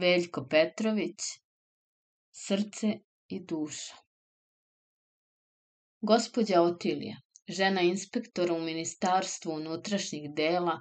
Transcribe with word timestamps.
Veljko 0.00 0.46
Petrović 0.50 1.24
Srce 2.32 2.88
i 3.28 3.40
duša 3.40 3.94
Gospođa 6.00 6.60
Otilija, 6.62 7.16
žena 7.48 7.80
inspektora 7.80 8.54
u 8.54 8.60
Ministarstvu 8.60 9.54
unutrašnjih 9.54 10.28
dela, 10.36 10.76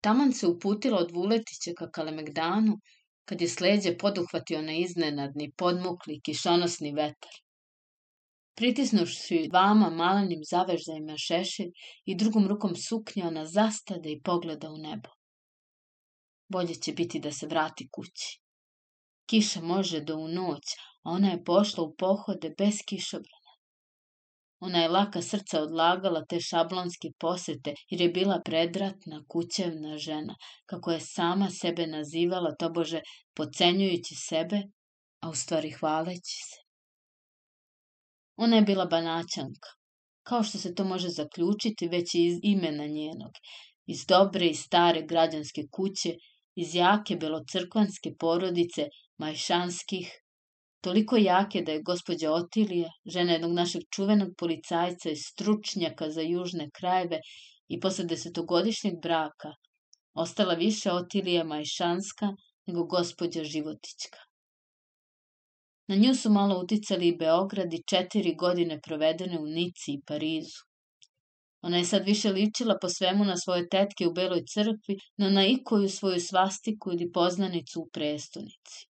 taman 0.00 0.32
se 0.32 0.46
uputila 0.46 0.98
od 0.98 1.14
Vuletića 1.14 1.72
ka 1.78 1.90
Kalemegdanu, 1.90 2.76
kad 3.24 3.40
je 3.40 3.48
sleđe 3.48 3.94
poduhvatio 3.98 4.62
na 4.62 4.72
iznenadni, 4.72 5.52
podmukli, 5.56 6.20
kišonosni 6.20 6.92
vetar. 6.92 7.40
Pritisnuši 8.54 9.46
dvama 9.48 9.90
malenim 9.90 10.44
zavežajima 10.50 11.16
šešir 11.16 11.72
i 12.04 12.16
drugom 12.16 12.48
rukom 12.48 12.76
suknja, 12.76 13.26
ona 13.26 13.46
zastade 13.46 14.12
i 14.12 14.20
pogleda 14.22 14.70
u 14.70 14.76
nebo. 14.76 15.08
Bolje 16.48 16.74
će 16.74 16.92
biti 16.92 17.20
da 17.20 17.32
se 17.32 17.46
vrati 17.46 17.88
kući. 17.90 18.41
Kiša 19.32 19.60
može 19.60 20.00
do 20.00 20.16
u 20.16 20.28
noć, 20.28 20.74
a 21.02 21.10
ona 21.10 21.28
je 21.30 21.44
pošla 21.44 21.84
u 21.84 21.94
pohode 21.98 22.50
bez 22.58 22.80
kišobrana. 22.88 23.52
Ona 24.60 24.82
je 24.82 24.88
laka 24.88 25.22
srca 25.22 25.60
odlagala 25.62 26.20
te 26.28 26.40
šablonske 26.40 27.08
posete 27.18 27.72
jer 27.90 28.00
je 28.00 28.08
bila 28.08 28.36
predratna, 28.44 29.22
kućevna 29.28 29.96
žena, 29.98 30.34
kako 30.66 30.92
je 30.92 31.00
sama 31.00 31.48
sebe 31.50 31.86
nazivala, 31.86 32.50
tobože 32.58 33.00
pocenjujući 33.34 34.14
sebe, 34.14 34.62
a 35.20 35.30
u 35.30 35.34
stvari 35.34 35.70
hvaleći 35.70 36.38
se. 36.48 36.60
Ona 38.36 38.56
je 38.56 38.62
bila 38.62 38.86
banaćanka, 38.86 39.70
kao 40.22 40.42
što 40.42 40.58
se 40.58 40.74
to 40.74 40.84
može 40.84 41.08
zaključiti 41.08 41.88
već 41.88 42.14
iz 42.14 42.38
imena 42.42 42.86
njenog, 42.86 43.32
iz 43.86 44.04
dobre 44.06 44.46
i 44.46 44.54
stare 44.54 45.02
građanske 45.02 45.62
kuće, 45.70 46.14
iz 46.54 46.74
jake 46.74 47.16
belocrkvanske 47.16 48.10
porodice 48.18 48.88
Majšanskih, 49.18 50.10
toliko 50.80 51.16
jake 51.16 51.60
da 51.62 51.72
je 51.72 51.82
gospođa 51.82 52.32
Otilija, 52.32 52.90
žena 53.14 53.32
jednog 53.32 53.52
našeg 53.52 53.82
čuvenog 53.94 54.28
policajca 54.38 55.10
i 55.10 55.16
stručnjaka 55.16 56.10
za 56.10 56.20
južne 56.20 56.70
krajeve 56.70 57.20
i 57.68 57.80
posle 57.80 58.04
desetogodišnjeg 58.04 58.94
braka, 59.02 59.52
ostala 60.14 60.54
više 60.54 60.92
Otilija 60.92 61.44
Majšanska 61.44 62.32
nego 62.66 62.84
gospođa 62.84 63.44
Životićka. 63.44 64.18
Na 65.88 65.96
nju 65.96 66.14
su 66.14 66.30
malo 66.30 66.60
uticali 66.60 67.08
i 67.08 67.16
Beograd 67.16 67.74
i 67.74 67.82
četiri 67.90 68.34
godine 68.34 68.80
provedene 68.80 69.38
u 69.38 69.46
Nici 69.46 69.92
i 69.92 70.00
Parizu. 70.06 70.62
Ona 71.62 71.78
je 71.78 71.84
sad 71.84 72.06
više 72.06 72.30
ličila 72.30 72.78
po 72.82 72.88
svemu 72.88 73.24
na 73.24 73.36
svoje 73.36 73.68
tetke 73.68 74.06
u 74.06 74.12
Beloj 74.12 74.42
crkvi, 74.54 74.96
no 75.16 75.30
na 75.30 75.46
ikoju 75.46 75.88
svoju 75.88 76.20
svastiku 76.20 76.92
ili 76.92 77.12
poznanicu 77.12 77.80
u 77.80 77.88
prestonici 77.92 78.91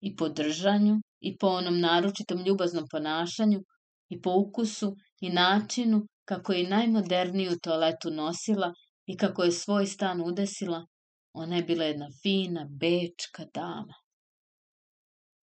i 0.00 0.16
po 0.16 0.28
držanju, 0.28 1.00
i 1.20 1.36
po 1.38 1.46
onom 1.46 1.80
naročitom 1.80 2.44
ljubaznom 2.46 2.86
ponašanju, 2.90 3.60
i 4.08 4.20
po 4.20 4.30
ukusu, 4.36 4.96
i 5.20 5.30
načinu 5.30 6.06
kako 6.24 6.52
je 6.52 6.68
najmoderniju 6.68 7.58
toaletu 7.62 8.10
nosila 8.10 8.74
i 9.06 9.16
kako 9.16 9.44
je 9.44 9.52
svoj 9.52 9.86
stan 9.86 10.22
udesila, 10.22 10.86
ona 11.32 11.56
je 11.56 11.62
bila 11.62 11.84
jedna 11.84 12.08
fina, 12.22 12.66
bečka 12.80 13.44
dama. 13.54 13.94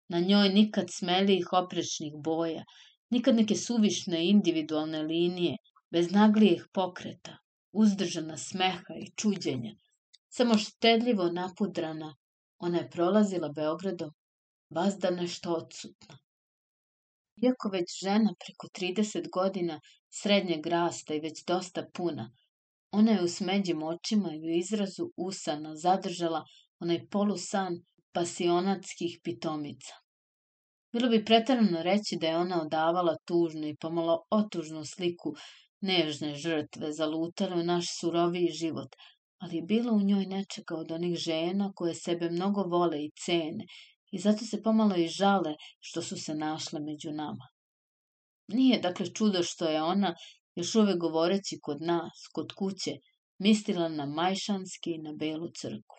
Na 0.09 0.21
njoj 0.21 0.49
nikad 0.49 0.87
smelijih 0.91 1.53
oprečnih 1.53 2.13
boja, 2.25 2.65
nikad 3.11 3.37
neke 3.37 3.55
suvišne 3.57 4.29
individualne 4.29 5.03
linije, 5.03 5.57
bez 5.91 6.11
naglijih 6.13 6.67
pokreta, 6.73 7.39
uzdržana 7.73 8.37
smeha 8.37 8.95
i 9.01 9.11
čuđenja, 9.17 9.75
samo 10.29 10.59
štedljivo 10.59 11.31
napudrana, 11.33 12.15
ona 12.59 12.79
je 12.79 12.91
prolazila 12.91 13.49
Beogradom 13.49 14.11
vazda 14.71 15.11
nešto 15.11 15.53
odsutna. 15.53 16.19
Iako 17.43 17.69
već 17.69 17.99
žena 18.05 18.35
preko 18.45 18.67
30 18.67 19.31
godina 19.31 19.81
srednjeg 20.11 20.67
rasta 20.67 21.15
i 21.15 21.21
već 21.21 21.45
dosta 21.47 21.87
puna, 21.95 22.31
ona 22.91 23.13
je 23.13 23.23
u 23.23 23.29
smeđim 23.29 23.83
očima 23.83 24.35
i 24.35 24.47
u 24.47 24.59
izrazu 24.59 25.11
usana 25.17 25.77
zadržala 25.77 26.45
onaj 26.81 27.09
polusan 27.09 27.83
pasionatskih 28.13 29.21
pitomica. 29.23 29.95
Bilo 30.93 31.09
bi 31.09 31.25
pretarano 31.25 31.83
reći 31.83 32.17
da 32.21 32.27
je 32.27 32.37
ona 32.37 32.63
odavala 32.63 33.17
tužnu 33.25 33.67
i 33.69 33.77
pomalo 33.77 34.23
otužnu 34.31 34.85
sliku 34.85 35.35
nežne 35.81 36.35
žrtve 36.35 36.93
zalutale 36.93 37.57
u 37.57 37.65
naš 37.65 37.87
suroviji 38.01 38.49
život, 38.49 38.97
ali 39.39 39.57
je 39.57 39.63
bilo 39.63 39.93
u 39.93 40.03
njoj 40.03 40.27
nečega 40.27 40.77
od 40.77 40.93
onih 40.93 41.17
žena 41.17 41.73
koje 41.75 41.95
sebe 41.95 42.31
mnogo 42.31 42.63
vole 42.63 43.05
i 43.05 43.11
cene 43.25 43.67
i 44.15 44.19
zato 44.19 44.45
se 44.45 44.63
pomalo 44.63 44.97
i 44.97 45.09
žale 45.09 45.55
što 45.81 46.03
su 46.03 46.17
se 46.17 46.35
našle 46.35 46.81
među 46.81 47.13
nama. 47.13 47.47
Nije 48.49 48.79
dakle 48.81 49.07
čudo 49.07 49.43
što 49.43 49.69
je 49.69 49.83
ona, 49.83 50.15
još 50.55 50.75
uvek 50.75 50.99
govoreći 50.99 51.59
kod 51.63 51.83
nas, 51.83 52.29
kod 52.33 52.53
kuće, 52.59 52.93
mislila 53.39 53.89
na 53.89 54.07
Majšanski 54.07 54.91
i 54.91 55.03
na 55.07 55.13
Belu 55.13 55.49
crku. 55.61 55.97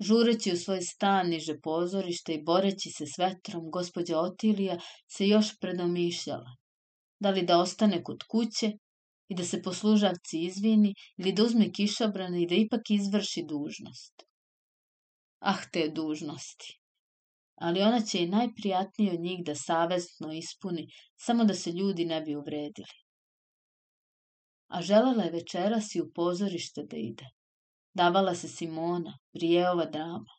Žureći 0.00 0.52
u 0.52 0.56
svoj 0.56 0.82
stan 0.82 1.28
niže 1.28 1.56
pozorište 1.62 2.34
i 2.34 2.42
boreći 2.42 2.90
se 2.90 3.06
s 3.06 3.18
vetrom, 3.18 3.70
gospođa 3.70 4.20
Otilija 4.20 4.78
se 5.16 5.28
još 5.28 5.58
predomišljala. 5.60 6.56
Da 7.20 7.30
li 7.30 7.42
da 7.42 7.58
ostane 7.58 8.02
kod 8.02 8.22
kuće 8.30 8.72
i 9.28 9.34
da 9.34 9.44
se 9.44 9.62
poslužavci 9.62 10.44
izvini 10.44 10.94
ili 11.16 11.32
da 11.32 11.44
uzme 11.44 11.72
kišobrane 11.72 12.42
i 12.42 12.46
da 12.46 12.54
ipak 12.54 12.90
izvrši 12.90 13.44
dužnost. 13.48 14.26
Ah, 15.40 15.62
te 15.72 15.88
dužnosti. 15.88 16.80
Ali 17.56 17.82
ona 17.82 18.00
će 18.00 18.22
i 18.22 18.28
najprijatnije 18.28 19.12
od 19.12 19.20
njih 19.20 19.44
da 19.44 19.54
savestno 19.54 20.32
ispuni, 20.32 20.86
samo 21.16 21.44
da 21.44 21.54
se 21.54 21.72
ljudi 21.72 22.04
ne 22.04 22.20
bi 22.20 22.36
uvredili. 22.36 22.96
A 24.68 24.82
želela 24.82 25.24
je 25.24 25.30
večeras 25.30 25.94
i 25.94 26.00
u 26.00 26.10
pozorište 26.14 26.82
da 26.90 26.96
ide. 26.96 27.26
Davala 27.94 28.34
se 28.34 28.48
Simona, 28.48 29.18
Brijeova 29.34 29.84
drama. 29.84 30.36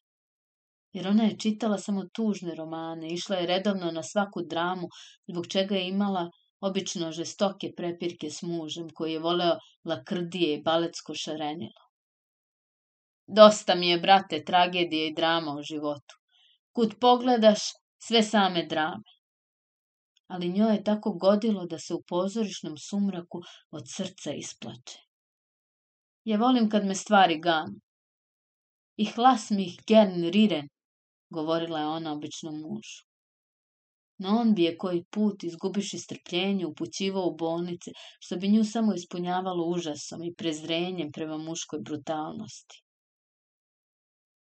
Jer 0.94 1.08
ona 1.08 1.24
je 1.24 1.40
čitala 1.40 1.78
samo 1.78 2.04
tužne 2.14 2.56
romane, 2.56 3.14
išla 3.14 3.36
je 3.36 3.48
redovno 3.48 3.92
na 3.92 4.04
svaku 4.04 4.42
dramu, 4.50 4.88
zbog 5.28 5.48
čega 5.48 5.76
je 5.76 5.90
imala 5.90 6.30
obično 6.60 7.12
žestoke 7.12 7.72
prepirke 7.78 8.30
s 8.30 8.42
mužem, 8.42 8.90
koji 8.94 9.14
je 9.14 9.20
voleo 9.20 9.58
lakrdije 9.86 10.54
i 10.54 10.62
baletsko 10.62 11.14
šarenilo. 11.16 11.87
Dosta 13.28 13.76
mi 13.76 13.90
je, 13.90 14.00
brate, 14.00 14.44
tragedije 14.46 15.08
i 15.08 15.14
drama 15.14 15.52
u 15.52 15.62
životu. 15.62 16.16
Kud 16.72 16.94
pogledaš, 17.00 17.60
sve 17.98 18.24
same 18.24 18.66
drame. 18.66 19.04
Ali 20.28 20.50
njoj 20.50 20.74
je 20.74 20.84
tako 20.84 21.14
godilo 21.14 21.66
da 21.66 21.80
se 21.80 21.94
u 21.94 22.02
pozorišnom 22.08 22.78
sumraku 22.78 23.42
od 23.72 23.84
srca 23.96 24.32
isplače. 24.34 25.00
Ja 26.24 26.38
volim 26.38 26.70
kad 26.70 26.86
me 26.86 26.96
stvari 26.96 27.40
ganu. 27.40 27.80
I 28.98 29.06
hlas 29.06 29.50
mi 29.50 29.66
ih 29.66 29.80
gern 29.88 30.24
riren, 30.24 30.68
govorila 31.30 31.80
je 31.80 31.88
ona 31.88 32.14
običnom 32.14 32.56
mužu. 32.56 33.04
No 34.18 34.40
on 34.40 34.56
bi 34.56 34.64
je 34.64 34.78
koji 34.78 35.06
put, 35.12 35.44
izgubiši 35.44 35.98
strpljenje, 35.98 36.66
upućivao 36.66 37.28
u 37.28 37.36
bolnice, 37.36 37.92
što 38.20 38.36
bi 38.36 38.48
nju 38.48 38.64
samo 38.64 38.94
ispunjavalo 38.94 39.66
užasom 39.66 40.24
i 40.24 40.34
prezrenjem 40.34 41.12
prema 41.12 41.38
muškoj 41.38 41.80
brutalnosti 41.80 42.87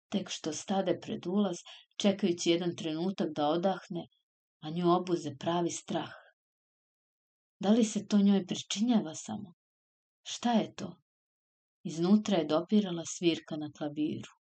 tek 0.09 0.31
što 0.31 0.53
stade 0.53 0.99
pred 1.01 1.27
ulaz, 1.27 1.57
čekajući 1.97 2.51
jedan 2.51 2.77
trenutak 2.77 3.29
da 3.37 3.49
odahne, 3.49 4.09
a 4.61 4.71
nju 4.71 4.91
obuze 4.93 5.37
pravi 5.37 5.71
strah. 5.71 6.13
Da 7.61 7.71
li 7.71 7.85
se 7.85 8.07
to 8.07 8.19
njoj 8.19 8.47
pričinjava 8.47 9.15
samo? 9.15 9.55
Šta 10.23 10.53
je 10.53 10.75
to? 10.75 10.97
Iznutra 11.83 12.37
je 12.37 12.45
dopirala 12.45 13.03
svirka 13.07 13.57
na 13.57 13.71
klaviru. 13.79 14.33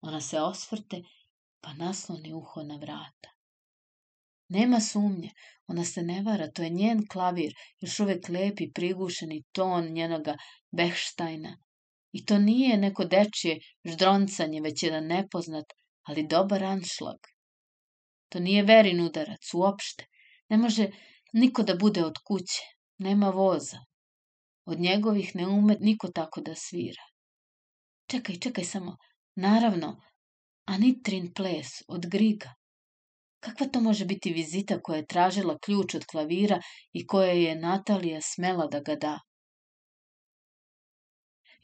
Ona 0.00 0.20
se 0.20 0.40
osvrte, 0.40 1.02
pa 1.60 1.72
nasloni 1.74 2.32
uho 2.32 2.62
na 2.62 2.76
vrata. 2.76 3.30
Nema 4.48 4.80
sumnje, 4.80 5.30
ona 5.66 5.84
se 5.84 6.02
ne 6.02 6.22
vara, 6.22 6.50
to 6.50 6.62
je 6.62 6.70
njen 6.70 7.06
klavir, 7.12 7.54
još 7.80 8.00
uvek 8.00 8.28
lepi 8.28 8.72
prigušeni 8.72 9.42
ton 9.52 9.88
njenoga 9.92 10.36
Bechsteina, 10.70 11.56
I 12.16 12.24
to 12.24 12.38
nije 12.38 12.76
neko 12.76 13.04
dečije 13.04 13.58
ždroncanje, 13.84 14.60
već 14.60 14.82
jedan 14.82 15.06
nepoznat, 15.06 15.72
ali 16.02 16.26
dobar 16.26 16.64
anšlag. 16.64 17.18
To 18.28 18.40
nije 18.40 18.62
verin 18.62 19.00
udarac, 19.00 19.54
uopšte. 19.54 20.06
Ne 20.48 20.56
može 20.56 20.86
niko 21.32 21.62
da 21.62 21.74
bude 21.74 22.04
od 22.04 22.18
kuće. 22.24 22.62
Nema 22.98 23.30
voza. 23.30 23.78
Od 24.64 24.80
njegovih 24.80 25.34
ne 25.36 25.46
ume 25.46 25.76
niko 25.80 26.08
tako 26.08 26.40
da 26.40 26.54
svira. 26.54 27.04
Čekaj, 28.10 28.38
čekaj 28.38 28.64
samo. 28.64 28.96
Naravno, 29.34 30.00
Anitrin 30.64 31.32
ples 31.34 31.68
od 31.88 32.06
Griga. 32.06 32.54
Kakva 33.40 33.66
to 33.66 33.80
može 33.80 34.04
biti 34.04 34.32
vizita 34.32 34.80
koja 34.80 34.96
je 34.96 35.06
tražila 35.06 35.58
ključ 35.58 35.94
od 35.94 36.06
klavira 36.10 36.60
i 36.92 37.06
koja 37.06 37.32
je 37.32 37.60
Natalija 37.60 38.20
smela 38.20 38.66
da 38.66 38.80
ga 38.80 38.94
da? 38.94 39.18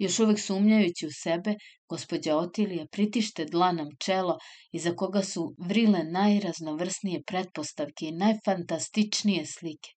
Još 0.02 0.18
uvek 0.18 0.40
sumnjajući 0.40 1.06
u 1.06 1.10
sebe, 1.12 1.54
gospođa 1.88 2.36
Otilija 2.36 2.86
pritište 2.92 3.44
dlanom 3.44 3.90
čelo 3.98 4.38
iza 4.72 4.92
koga 4.96 5.22
su 5.22 5.54
vrile 5.58 6.00
najraznovrsnije 6.04 7.20
pretpostavke 7.26 8.06
i 8.06 8.16
najfantastičnije 8.22 9.44
slike. 9.46 9.90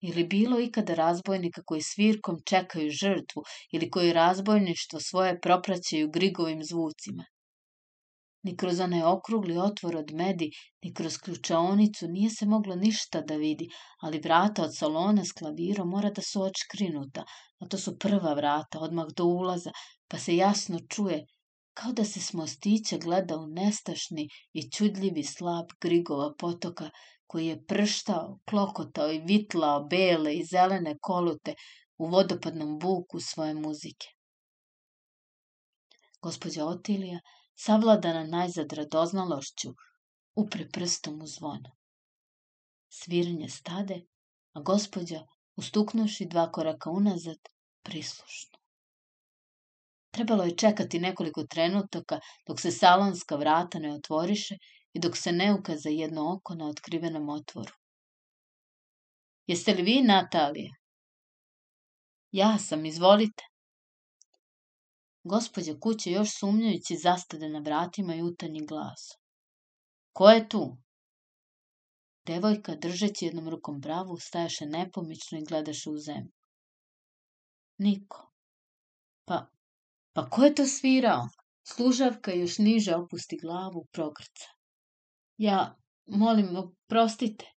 Ili 0.00 0.24
bilo 0.24 0.60
ikada 0.60 0.94
razbojnika 0.94 1.62
koji 1.64 1.82
svirkom 1.82 2.36
čekaju 2.46 2.90
žrtvu 2.90 3.42
ili 3.72 3.90
koji 3.90 4.12
razbojništvo 4.12 5.00
svoje 5.00 5.40
propraćaju 5.40 6.10
grigovim 6.10 6.64
zvucima. 6.64 7.24
Ni 8.46 8.56
kroz 8.56 8.80
onaj 8.80 9.02
okrugli 9.02 9.58
otvor 9.58 9.96
od 10.00 10.12
medi, 10.14 10.50
ni 10.84 10.92
kroz 10.94 11.16
ključaonicu 11.18 12.08
nije 12.08 12.30
se 12.30 12.46
moglo 12.46 12.76
ništa 12.76 13.20
da 13.20 13.36
vidi, 13.36 13.68
ali 14.02 14.20
vrata 14.26 14.64
od 14.64 14.76
salona 14.76 15.24
s 15.24 15.32
klavirom 15.38 15.88
mora 15.88 16.10
da 16.18 16.22
su 16.22 16.42
očkrinuta, 16.42 17.24
a 17.60 17.68
to 17.68 17.78
su 17.78 17.98
prva 17.98 18.34
vrata, 18.34 18.84
odmah 18.88 19.06
do 19.16 19.24
ulaza, 19.24 19.72
pa 20.08 20.18
se 20.18 20.36
jasno 20.36 20.80
čuje 20.88 21.24
kao 21.78 21.92
da 21.92 22.04
se 22.04 22.20
s 22.20 22.32
mostića 22.32 22.98
gleda 22.98 23.36
u 23.36 23.46
nestašni 23.46 24.28
i 24.52 24.70
čudljivi 24.70 25.24
slab 25.24 25.72
Grigova 25.80 26.34
potoka, 26.38 26.90
koji 27.26 27.46
je 27.46 27.64
prštao, 27.66 28.38
klokotao 28.50 29.12
i 29.12 29.18
vitlao 29.18 29.84
bele 29.90 30.34
i 30.34 30.44
zelene 30.44 30.94
kolute 31.00 31.54
u 31.98 32.06
vodopadnom 32.06 32.78
buku 32.78 33.20
svoje 33.20 33.54
muzike. 33.54 34.06
Gospođa 36.22 36.64
Otilija, 36.64 37.20
savladana 37.56 38.24
najzad 38.24 38.72
radoznalošću, 38.72 39.74
upre 40.36 40.68
prstom 40.68 41.22
u 41.22 41.26
zvono. 41.26 41.70
Sviranje 42.88 43.48
stade, 43.48 44.02
a 44.52 44.60
gospođa, 44.60 45.26
ustuknuši 45.56 46.26
dva 46.26 46.50
koraka 46.52 46.90
unazad, 46.90 47.38
prislušno. 47.82 48.58
Trebalo 50.10 50.44
je 50.44 50.56
čekati 50.56 50.98
nekoliko 51.00 51.44
trenutaka 51.44 52.20
dok 52.46 52.60
se 52.60 52.70
salonska 52.70 53.36
vrata 53.36 53.78
ne 53.78 53.92
otvoriše 53.94 54.58
i 54.92 55.00
dok 55.00 55.16
se 55.16 55.32
ne 55.32 55.54
ukaza 55.54 55.88
jedno 55.88 56.32
oko 56.32 56.54
na 56.54 56.68
otkrivenom 56.68 57.28
otvoru. 57.28 57.72
Jeste 59.46 59.74
li 59.74 59.82
vi, 59.82 60.02
Natalija? 60.02 60.72
Ja 62.32 62.58
sam, 62.58 62.86
izvolite. 62.86 63.44
Gospodja 65.28 65.78
kuće 65.80 66.10
još 66.10 66.28
sumnjajući 66.38 66.96
zastade 66.96 67.48
na 67.48 67.58
vratima 67.58 68.14
i 68.14 68.22
utanji 68.22 68.66
glas. 68.66 69.02
Ko 70.12 70.28
je 70.30 70.48
tu? 70.48 70.76
Devojka, 72.26 72.74
držeći 72.74 73.24
jednom 73.24 73.48
rukom 73.48 73.80
bravu, 73.80 74.18
stajaše 74.18 74.66
nepomično 74.66 75.38
i 75.38 75.44
gledaše 75.44 75.90
u 75.90 75.98
zemlju. 75.98 76.32
Niko. 77.78 78.32
Pa, 79.24 79.46
pa 80.12 80.30
ko 80.30 80.44
je 80.44 80.54
to 80.54 80.66
svirao? 80.66 81.28
Služavka 81.68 82.32
još 82.32 82.58
niže 82.58 82.94
opusti 82.94 83.38
glavu, 83.42 83.86
progrca. 83.92 84.48
Ja, 85.36 85.76
molim, 86.06 86.56
oprostite. 86.56 87.52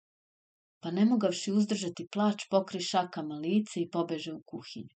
Pa 0.79 0.91
ne 0.91 1.05
mogavši 1.05 1.51
uzdržati 1.51 2.07
plač, 2.11 2.47
pokri 2.49 2.81
šakama 2.81 3.35
lice 3.35 3.81
i 3.81 3.89
pobeže 3.89 4.33
u 4.33 4.41
kuhinju. 4.45 4.98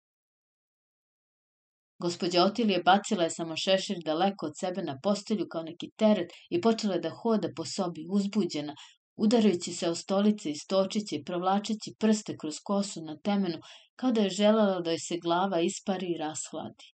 Gospođa 2.03 2.45
Otilije 2.45 2.83
bacila 2.83 3.25
je 3.25 3.31
samo 3.31 3.57
šešir 3.57 3.99
daleko 4.05 4.47
od 4.47 4.53
sebe 4.59 4.83
na 4.83 4.99
postelju 5.03 5.47
kao 5.51 5.63
neki 5.63 5.91
teret 5.97 6.31
i 6.51 6.61
počela 6.61 6.95
je 6.95 7.01
da 7.01 7.11
hoda 7.11 7.49
po 7.57 7.65
sobi, 7.65 8.07
uzbuđena, 8.11 8.75
udarajući 9.17 9.73
se 9.73 9.91
o 9.91 9.95
stolice 9.95 10.51
i 10.51 10.57
stočiće 10.57 11.17
i 11.17 11.25
provlačeći 11.25 11.95
prste 11.99 12.37
kroz 12.37 12.61
kosu 12.65 13.03
na 13.03 13.17
temenu, 13.25 13.59
kao 13.97 14.13
da 14.13 14.21
je 14.21 14.31
želela 14.31 14.81
da 14.81 14.91
joj 14.91 14.99
se 14.99 15.19
glava 15.23 15.61
ispari 15.61 16.07
i 16.07 16.19
rashladi. 16.19 16.89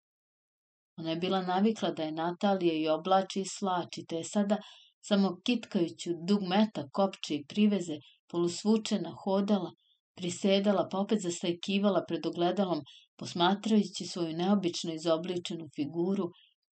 Ona 0.98 1.10
je 1.10 1.16
bila 1.16 1.42
navikla 1.42 1.92
da 1.92 2.04
je 2.04 2.12
Natalija 2.12 2.74
i 2.74 2.88
oblači 2.88 3.42
i 3.42 3.52
slači, 3.58 4.06
te 4.10 4.16
je 4.16 4.24
sada 4.24 4.58
samo 5.02 5.38
kitkajući 5.46 6.16
dugmeta, 6.28 6.88
kopče 6.92 7.36
i 7.36 7.46
priveze, 7.46 7.98
polusvučena, 8.32 9.16
hodala, 9.24 9.72
prisedala, 10.16 10.88
pa 10.92 10.98
opet 10.98 11.22
zastajkivala 11.22 12.06
pred 12.08 12.26
ogledalom, 12.26 12.82
posmatrajući 13.18 14.06
svoju 14.06 14.38
neobično 14.38 14.94
izobličenu 14.94 15.70
figuru 15.76 16.32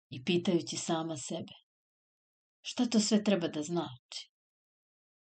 i 0.10 0.24
pitajući 0.24 0.78
sama 0.78 1.18
sebe. 1.18 1.54
Šta 2.62 2.86
to 2.86 3.00
sve 3.00 3.24
treba 3.24 3.48
da 3.48 3.64
znači? 3.64 4.30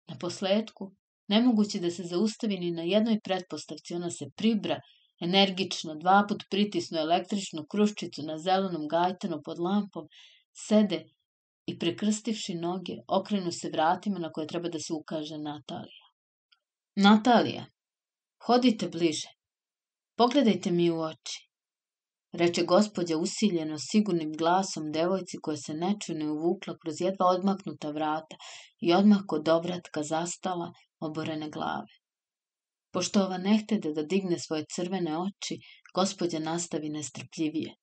Na 0.08 0.18
posledku, 0.18 0.92
nemoguće 1.28 1.80
da 1.80 1.90
se 1.90 2.02
zaustavi 2.02 2.58
ni 2.58 2.70
na 2.70 2.82
jednoj 2.82 3.20
pretpostavci, 3.20 3.94
ona 3.94 4.10
se 4.10 4.30
pribra, 4.36 4.80
energično, 5.20 5.94
dva 5.94 6.24
put 6.28 6.42
pritisnu 6.50 6.98
električnu 6.98 7.66
kruščicu 7.70 8.22
na 8.22 8.38
zelenom 8.38 8.88
gajtanu 8.88 9.40
pod 9.44 9.58
lampom, 9.58 10.08
sede 10.52 11.04
i 11.66 11.78
prekrstivši 11.78 12.54
noge, 12.54 12.96
okrenu 13.08 13.52
se 13.52 13.70
vratima 13.72 14.18
na 14.18 14.32
koje 14.32 14.46
treba 14.46 14.68
da 14.68 14.80
se 14.80 14.92
ukaže 14.92 15.38
Natalija. 15.38 16.04
Natalija, 16.96 17.66
hodite 18.46 18.88
bliže. 18.88 19.28
Pogledajte 20.16 20.70
mi 20.70 20.90
u 20.90 21.00
oči. 21.00 21.48
Reče 22.32 22.62
gospođa 22.62 23.16
usiljeno 23.16 23.76
sigurnim 23.78 24.32
glasom 24.32 24.92
devojci 24.92 25.38
koja 25.42 25.56
se 25.56 25.74
nečujno 25.74 26.32
uvukla 26.32 26.76
kroz 26.82 27.00
jedva 27.00 27.26
odmaknuta 27.26 27.90
vrata 27.90 28.36
i 28.80 28.94
odmah 28.94 29.18
kod 29.26 29.48
ovratka 29.48 30.02
zastala 30.02 30.72
oborene 31.00 31.50
glave. 31.50 31.94
Pošto 32.92 33.24
ova 33.24 33.38
ne 33.38 33.58
htede 33.62 33.92
da 33.92 34.02
digne 34.02 34.38
svoje 34.38 34.64
crvene 34.74 35.18
oči, 35.18 35.58
gospođa 35.94 36.38
nastavi 36.38 36.88
nestrpljivije. 36.88 37.74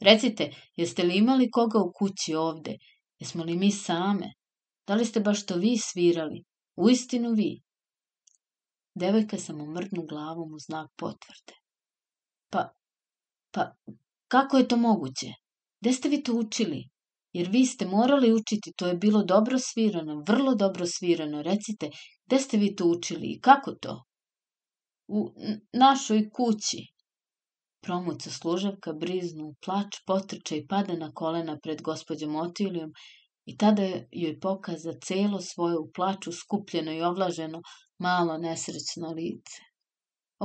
Recite, 0.00 0.50
jeste 0.76 1.02
li 1.02 1.16
imali 1.16 1.50
koga 1.50 1.78
u 1.78 1.92
kući 1.92 2.34
ovde? 2.34 2.76
Jesmo 3.18 3.44
li 3.44 3.56
mi 3.56 3.70
same? 3.72 4.32
Da 4.86 4.94
li 4.94 5.04
ste 5.04 5.20
baš 5.20 5.46
to 5.46 5.56
vi 5.56 5.76
svirali? 5.78 6.44
Uistinu 6.76 7.30
vi? 7.32 7.62
Devojka 8.94 9.38
samo 9.38 9.66
mrdnu 9.66 10.02
glavom 10.08 10.54
u 10.54 10.58
znak 10.58 10.90
potvrde. 10.96 11.54
Pa, 12.50 12.68
pa, 13.50 13.72
kako 14.28 14.56
je 14.58 14.68
to 14.68 14.76
moguće? 14.76 15.26
Gde 15.80 15.92
ste 15.92 16.08
vi 16.08 16.22
to 16.22 16.34
učili? 16.34 16.88
Jer 17.32 17.48
vi 17.48 17.66
ste 17.66 17.86
morali 17.86 18.32
učiti, 18.32 18.72
to 18.76 18.86
je 18.86 18.94
bilo 18.94 19.24
dobro 19.24 19.58
svirano, 19.58 20.24
vrlo 20.28 20.54
dobro 20.54 20.86
svirano. 20.86 21.42
Recite, 21.42 21.90
gde 22.26 22.38
ste 22.38 22.56
vi 22.56 22.76
to 22.76 22.86
učili 22.86 23.26
i 23.26 23.40
kako 23.40 23.74
to? 23.74 24.04
U 25.08 25.32
našoj 25.72 26.30
kući, 26.30 26.86
Promuca 27.82 28.30
služavka 28.30 28.92
briznu 28.92 29.54
plač, 29.64 29.98
potrče 30.06 30.56
i 30.58 30.66
pada 30.72 30.96
na 31.02 31.06
kolena 31.20 31.54
pred 31.62 31.82
gospođom 31.82 32.36
Otilijom 32.36 32.92
i 33.50 33.56
tada 33.56 33.82
joj 34.22 34.34
pokaza 34.40 34.92
celo 35.06 35.40
svoje 35.40 35.78
u 35.78 35.90
plaču 35.96 36.32
skupljeno 36.32 36.92
i 36.92 37.02
ovlaženo 37.02 37.62
malo 37.98 38.38
nesrećno 38.38 39.08
lice. 39.16 39.60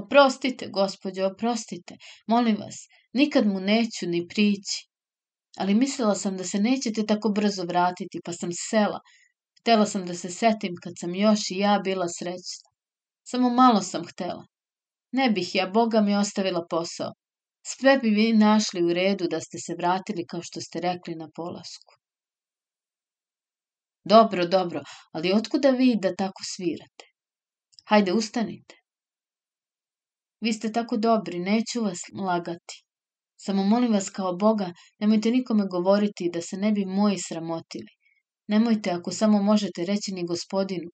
Oprostite, 0.01 0.69
gospođo, 0.77 1.25
oprostite, 1.25 1.97
molim 2.27 2.55
vas, 2.55 2.77
nikad 3.13 3.47
mu 3.47 3.59
neću 3.59 4.07
ni 4.07 4.27
prići. 4.27 4.87
Ali 5.57 5.73
mislila 5.73 6.15
sam 6.15 6.37
da 6.37 6.43
se 6.43 6.59
nećete 6.59 7.05
tako 7.05 7.29
brzo 7.29 7.63
vratiti, 7.63 8.21
pa 8.25 8.33
sam 8.33 8.49
sela. 8.69 8.99
Htela 9.59 9.85
sam 9.85 10.05
da 10.05 10.13
se 10.13 10.29
setim 10.29 10.73
kad 10.83 10.93
sam 10.99 11.15
još 11.15 11.51
i 11.51 11.57
ja 11.57 11.79
bila 11.83 12.07
srećna. 12.19 12.69
Samo 13.23 13.49
malo 13.49 13.81
sam 13.81 14.05
htela. 14.05 14.45
Ne 15.11 15.29
bih 15.29 15.55
ja, 15.55 15.67
Boga 15.69 16.01
mi 16.01 16.15
ostavila 16.15 16.65
posao. 16.69 17.11
Sve 17.67 17.97
bi 17.97 18.09
vi 18.09 18.33
našli 18.33 18.83
u 18.83 18.93
redu 18.93 19.27
da 19.27 19.39
ste 19.41 19.57
se 19.59 19.75
vratili 19.77 20.25
kao 20.25 20.41
što 20.43 20.61
ste 20.61 20.81
rekli 20.81 21.15
na 21.15 21.29
polasku. 21.35 22.04
Dobro, 24.05 24.47
dobro, 24.47 24.81
ali 25.11 25.33
otkuda 25.33 25.69
vi 25.69 25.95
da 26.01 26.15
tako 26.15 26.43
svirate? 26.43 27.05
Hajde, 27.85 28.13
ustanite. 28.13 28.75
Vi 30.41 30.53
ste 30.53 30.71
tako 30.71 30.97
dobri, 30.97 31.39
neću 31.39 31.81
vas 31.81 31.99
lagati. 32.13 32.83
Samo 33.37 33.63
molim 33.63 33.93
vas 33.93 34.09
kao 34.09 34.35
Boga, 34.35 34.73
nemojte 34.99 35.31
nikome 35.31 35.67
govoriti 35.67 36.29
da 36.33 36.41
se 36.41 36.57
ne 36.57 36.71
bi 36.71 36.85
moji 36.85 37.17
sramotili. 37.19 37.91
Nemojte 38.47 38.91
ako 38.91 39.11
samo 39.11 39.43
možete 39.43 39.85
reći 39.85 40.11
ni 40.11 40.25
gospodinu. 40.25 40.89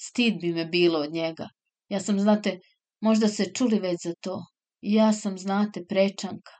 Stid 0.00 0.40
bi 0.40 0.52
me 0.52 0.64
bilo 0.66 0.98
od 0.98 1.12
njega. 1.12 1.48
Ja 1.88 2.00
sam, 2.00 2.20
znate, 2.20 2.58
možda 3.00 3.28
se 3.28 3.52
čuli 3.54 3.78
već 3.78 3.96
za 4.04 4.14
to, 4.20 4.44
I 4.82 4.94
ja 4.94 5.12
sam, 5.12 5.38
znate, 5.38 5.84
prečanka. 5.88 6.52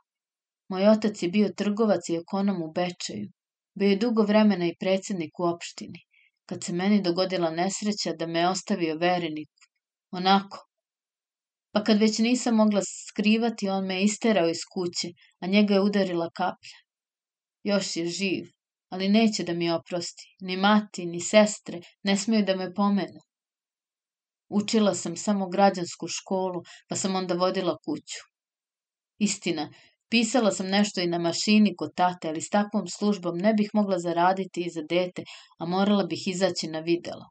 Moj 0.69 0.87
otac 0.87 1.23
je 1.23 1.29
bio 1.29 1.49
trgovac 1.57 2.09
i 2.09 2.15
ekonom 2.15 2.61
u 2.63 2.71
Bečeju. 2.71 3.29
Bio 3.73 3.89
je 3.89 3.95
dugo 3.95 4.23
vremena 4.23 4.65
i 4.65 4.75
predsednik 4.79 5.39
u 5.39 5.43
opštini. 5.43 5.99
Kad 6.45 6.63
se 6.63 6.73
meni 6.73 7.01
dogodila 7.01 7.49
nesreća 7.49 8.13
da 8.13 8.27
me 8.27 8.47
ostavio 8.49 8.97
verenik. 8.97 9.49
Onako. 10.11 10.67
Pa 11.71 11.83
kad 11.83 11.99
već 11.99 12.19
nisam 12.19 12.55
mogla 12.55 12.81
skrivati, 13.09 13.69
on 13.69 13.85
me 13.85 14.03
isterao 14.03 14.49
iz 14.49 14.63
kuće, 14.73 15.07
a 15.39 15.47
njega 15.47 15.73
je 15.73 15.81
udarila 15.81 16.29
kaplja. 16.35 16.79
Još 17.63 17.95
je 17.95 18.05
živ, 18.05 18.45
ali 18.89 19.09
neće 19.09 19.43
da 19.43 19.53
mi 19.53 19.71
oprosti. 19.71 20.35
Ni 20.39 20.57
mati, 20.57 21.05
ni 21.05 21.19
sestre 21.21 21.81
ne 22.03 22.17
smeju 22.17 22.45
da 22.45 22.55
me 22.55 22.73
pomenu. 22.73 23.19
Učila 24.49 24.95
sam 24.95 25.15
samo 25.17 25.49
građansku 25.49 26.07
školu, 26.07 26.61
pa 26.89 26.95
sam 26.95 27.15
onda 27.15 27.33
vodila 27.33 27.77
kuću. 27.85 28.19
Istina, 29.17 29.73
Pisala 30.11 30.51
sam 30.51 30.67
nešto 30.67 31.01
i 31.01 31.07
na 31.07 31.17
mašini 31.19 31.75
kod 31.75 31.91
tate, 31.95 32.29
ali 32.29 32.41
s 32.41 32.49
takvom 32.49 32.87
službom 32.87 33.37
ne 33.37 33.53
bih 33.53 33.69
mogla 33.73 33.99
zaraditi 33.99 34.63
i 34.65 34.69
za 34.69 34.81
dete, 34.89 35.23
a 35.59 35.65
morala 35.65 36.03
bih 36.03 36.23
izaći 36.27 36.67
na 36.67 36.79
videlo. 36.79 37.25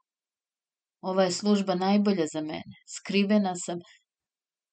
Ova 1.00 1.22
je 1.22 1.32
služba 1.32 1.75
najbolja 1.75 2.26
za 2.32 2.40
mene. 2.40 2.76
Skrivena 2.96 3.52
sam, 3.56 3.78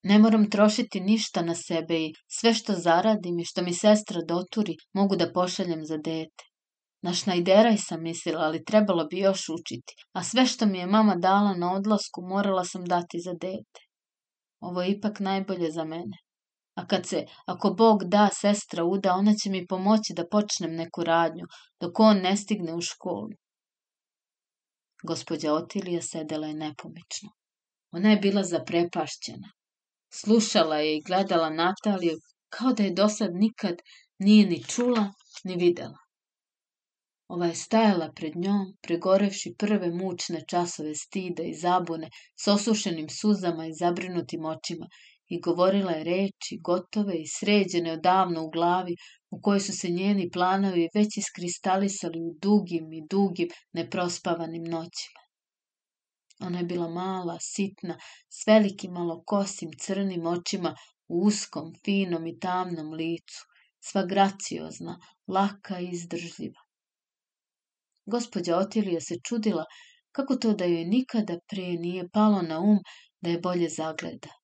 ne 0.04 0.20
moram 0.20 0.50
trošiti 0.50 1.00
ništa 1.00 1.42
na 1.42 1.56
sebe 1.56 2.00
i 2.02 2.14
sve 2.28 2.54
što 2.54 2.74
zaradim 2.74 3.40
i 3.40 3.46
što 3.46 3.62
mi 3.62 3.74
sestra 3.74 4.22
doturi 4.28 4.76
mogu 4.94 5.16
da 5.16 5.32
pošaljem 5.34 5.86
za 5.86 5.98
dete. 5.98 6.44
Na 7.02 7.14
šnajderaj 7.14 7.78
sam 7.78 8.04
mislila, 8.04 8.42
ali 8.42 8.64
trebalo 8.64 9.06
bi 9.06 9.20
još 9.20 9.50
učiti, 9.50 9.94
a 10.14 10.24
sve 10.24 10.46
što 10.46 10.66
mi 10.66 10.78
je 10.78 10.88
mama 10.88 11.16
dala 11.16 11.54
na 11.54 11.74
odlasku 11.74 12.22
morala 12.22 12.64
sam 12.66 12.86
dati 12.86 13.20
za 13.20 13.34
dete. 13.34 13.82
Ovo 14.60 14.82
je 14.82 14.92
ipak 14.92 15.20
najbolje 15.20 15.72
za 15.72 15.84
mene. 15.84 16.27
A 16.78 16.86
kad 16.88 17.06
se, 17.08 17.26
ako 17.46 17.70
Bog 17.70 18.04
da, 18.04 18.30
sestra 18.34 18.84
uda, 18.84 19.14
ona 19.14 19.34
će 19.44 19.50
mi 19.50 19.68
pomoći 19.68 20.14
da 20.14 20.28
počnem 20.28 20.76
neku 20.76 21.04
radnju, 21.04 21.46
dok 21.82 22.00
on 22.00 22.18
ne 22.18 22.38
stigne 22.38 22.74
u 22.74 22.82
školu. 22.82 23.30
Gospodja 25.04 25.54
Otilija 25.54 26.02
sedela 26.02 26.48
je 26.48 26.54
nepomično. 26.54 27.30
Ona 27.92 28.12
je 28.12 28.18
bila 28.18 28.44
zaprepašćena. 28.44 29.52
Slušala 30.14 30.78
je 30.78 30.98
i 30.98 31.02
gledala 31.02 31.50
Nataliju 31.50 32.18
kao 32.50 32.74
da 32.74 32.84
je 32.84 32.94
do 32.94 33.10
sad 33.10 33.34
nikad 33.34 33.76
nije 34.20 34.46
ni 34.48 34.64
čula, 34.64 35.14
ni 35.44 35.56
videla. 35.56 35.98
Ova 37.28 37.46
je 37.46 37.56
stajala 37.56 38.12
pred 38.16 38.36
njom, 38.36 38.78
pregorevši 38.82 39.56
prve 39.60 39.90
mučne 39.92 40.44
časove 40.48 40.96
stida 40.96 41.44
i 41.44 41.54
zabune, 41.54 42.10
s 42.44 42.48
osušenim 42.48 43.10
suzama 43.10 43.66
i 43.68 43.74
zabrinutim 43.74 44.46
očima, 44.46 44.88
i 45.30 45.40
govorila 45.42 45.92
je 45.92 46.04
reči, 46.04 46.60
gotove 46.64 47.16
i 47.22 47.28
sređene 47.28 47.92
odavno 47.94 48.46
u 48.46 48.50
glavi, 48.50 48.96
u 49.30 49.42
kojoj 49.42 49.60
su 49.60 49.78
se 49.78 49.90
njeni 49.90 50.30
planovi 50.32 50.90
već 50.94 51.18
iskristalisali 51.18 52.22
u 52.22 52.34
dugim 52.42 52.94
i 52.94 53.02
dugim 53.10 53.50
neprospavanim 53.74 54.64
noćima. 54.64 55.22
Ona 56.40 56.60
je 56.60 56.66
bila 56.66 56.90
mala, 56.90 57.38
sitna, 57.42 57.98
s 58.30 58.48
velikim 58.48 58.92
malokosim 58.92 59.70
crnim 59.80 60.26
očima, 60.26 60.76
u 61.08 61.26
uskom, 61.26 61.74
finom 61.86 62.28
i 62.28 62.40
tamnom 62.40 62.94
licu, 62.94 63.46
sva 63.80 64.06
graciozna, 64.06 65.00
laka 65.28 65.80
i 65.80 65.90
izdržljiva. 65.90 66.62
Gospođa 68.06 68.58
Otilija 68.58 69.02
se 69.02 69.16
čudila 69.28 69.66
kako 70.12 70.36
to 70.36 70.54
da 70.54 70.66
joj 70.66 70.86
nikada 70.86 71.40
prije 71.48 71.80
nije 71.80 72.10
palo 72.10 72.42
na 72.42 72.60
um 72.60 72.80
da 73.22 73.30
je 73.30 73.40
bolje 73.40 73.70
zagleda 73.70 74.37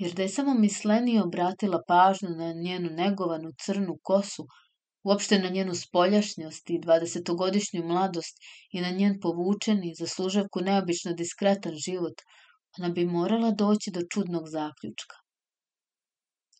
jer 0.00 0.12
da 0.14 0.22
je 0.22 0.28
samo 0.28 0.54
mislenije 0.54 1.22
obratila 1.22 1.78
pažnju 1.88 2.28
na 2.36 2.52
njenu 2.52 2.90
negovanu 2.90 3.50
crnu 3.64 3.98
kosu, 4.02 4.46
uopšte 5.04 5.38
na 5.38 5.48
njenu 5.48 5.74
spoljašnjost 5.74 6.70
i 6.70 6.78
dvadesetogodišnju 6.84 7.82
mladost 7.84 8.38
i 8.72 8.80
na 8.80 8.90
njen 8.90 9.18
povučeni, 9.20 9.94
za 9.98 10.06
služavku 10.06 10.60
neobično 10.60 11.12
diskretan 11.12 11.76
život, 11.86 12.24
ona 12.78 12.88
bi 12.88 13.04
morala 13.04 13.50
doći 13.50 13.90
do 13.90 14.00
čudnog 14.12 14.48
zaključka. 14.48 15.16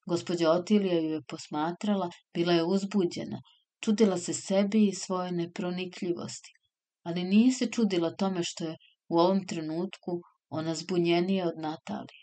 Gospođa 0.07 0.51
Otilija 0.51 1.01
ju 1.01 1.11
je 1.11 1.23
posmatrala, 1.29 2.11
bila 2.35 2.53
je 2.53 2.65
uzbuđena, 2.65 3.43
čudila 3.85 4.19
se 4.19 4.35
sebi 4.35 4.87
i 4.87 4.95
svoje 4.95 5.33
nepronikljivosti, 5.33 6.51
ali 7.03 7.25
nije 7.25 7.53
se 7.53 7.67
čudila 7.67 8.17
tome 8.17 8.45
što 8.45 8.65
je 8.65 8.77
u 9.09 9.19
ovom 9.19 9.47
trenutku 9.47 10.23
ona 10.49 10.75
zbunjenija 10.75 11.49
od 11.49 11.59
Natalije. 11.59 12.20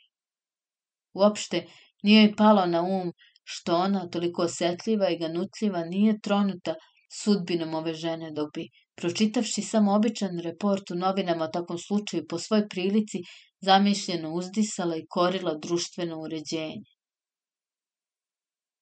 Uopšte 1.18 1.66
nije 2.04 2.24
joj 2.24 2.36
palo 2.36 2.66
na 2.66 2.82
um 2.82 3.14
što 3.44 3.76
ona, 3.76 4.10
toliko 4.10 4.42
osetljiva 4.42 5.10
i 5.10 5.18
ganutljiva, 5.18 5.84
nije 5.86 6.20
tronuta 6.20 6.76
sudbinom 7.22 7.74
ove 7.74 7.94
žene, 7.94 8.32
dok 8.32 8.50
bi, 8.56 8.68
pročitavši 8.96 9.62
samo 9.62 9.94
običan 9.96 10.40
report 10.40 10.92
u 10.92 10.96
novinama 10.96 11.46
o 11.46 11.48
takvom 11.48 11.78
slučaju, 11.80 12.26
po 12.30 12.40
svoj 12.40 12.68
prilici 12.70 13.22
zamišljeno 13.62 14.34
uzdisala 14.34 14.98
i 14.98 15.06
korila 15.10 15.54
društveno 15.64 16.20
uređenje. 16.22 16.84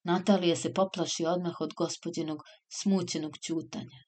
Natalija 0.04 0.56
se 0.56 0.74
poplaši 0.74 1.26
odmah 1.26 1.62
od 1.62 1.74
gospodinog 1.74 2.42
smućenog 2.80 3.38
ćutanja. 3.46 4.02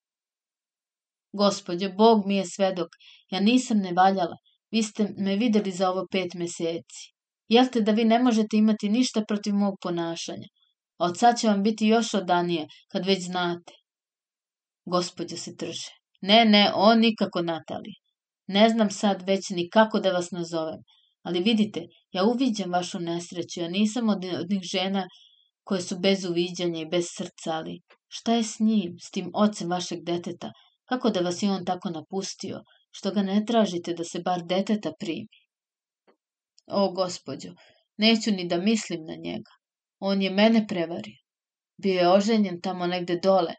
Gospodje, 1.33 1.89
Bog 1.89 2.25
mi 2.25 2.35
je 2.35 2.45
svedok, 2.45 2.89
ja 3.29 3.39
nisam 3.39 3.77
nevaljala, 3.77 4.37
vi 4.71 4.83
ste 4.83 5.13
me 5.17 5.35
videli 5.35 5.71
za 5.71 5.89
ovo 5.91 6.07
pet 6.11 6.33
meseci. 6.33 7.16
Jel 7.47 7.67
te 7.71 7.81
da 7.81 7.91
vi 7.91 8.05
ne 8.05 8.19
možete 8.19 8.57
imati 8.57 8.89
ništa 8.89 9.23
protiv 9.27 9.55
mog 9.55 9.77
ponašanja? 9.81 10.47
A 10.97 11.05
od 11.05 11.17
sad 11.17 11.39
će 11.39 11.47
vam 11.47 11.63
biti 11.63 11.87
još 11.87 12.13
odanije, 12.13 12.67
kad 12.91 13.05
već 13.05 13.23
znate. 13.23 13.73
Gospodja 14.85 15.37
se 15.37 15.55
trže. 15.55 15.91
Ne, 16.21 16.45
ne, 16.45 16.71
on 16.75 16.99
nikako 16.99 17.41
Natali. 17.41 17.93
Ne 18.47 18.69
znam 18.69 18.89
sad 18.89 19.27
već 19.27 19.49
ni 19.49 19.69
kako 19.69 19.99
da 19.99 20.11
vas 20.11 20.31
nazovem. 20.31 20.79
Ali 21.23 21.39
vidite, 21.39 21.81
ja 22.11 22.23
uviđam 22.23 22.71
vašu 22.71 22.99
nesreću, 22.99 23.59
ja 23.59 23.69
nisam 23.69 24.09
od 24.09 24.25
onih 24.25 24.61
žena 24.71 25.07
koje 25.63 25.81
su 25.81 25.99
bez 25.99 26.25
uviđanja 26.25 26.81
i 26.81 26.85
bez 26.85 27.05
srca, 27.17 27.51
ali 27.51 27.81
šta 28.07 28.33
je 28.33 28.43
s 28.43 28.59
njim, 28.59 28.95
s 28.99 29.11
tim 29.11 29.31
ocem 29.33 29.69
vašeg 29.69 30.03
deteta? 30.03 30.51
Kako 30.85 31.09
da 31.09 31.19
vas 31.19 31.43
je 31.43 31.51
on 31.51 31.65
tako 31.65 31.89
napustio, 31.89 32.61
što 32.91 33.11
ga 33.11 33.21
ne 33.21 33.43
tražite 33.47 33.93
da 33.93 34.03
se 34.03 34.19
bar 34.19 34.41
deteta 34.49 34.91
primi? 34.99 35.27
O, 36.67 36.91
gospođo, 36.91 37.53
neću 37.97 38.31
ni 38.31 38.47
da 38.47 38.57
mislim 38.57 39.05
na 39.05 39.15
njega. 39.15 39.51
On 39.99 40.21
je 40.21 40.29
mene 40.29 40.67
prevario. 40.67 41.17
Bio 41.77 41.99
je 41.99 42.11
oženjen 42.11 42.61
tamo 42.61 42.87
negde 42.87 43.15
dole. 43.15 43.53